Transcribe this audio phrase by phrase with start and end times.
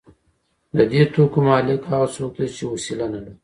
[0.77, 3.33] د دې توکو مالک هغه څوک دی چې وسیله نلري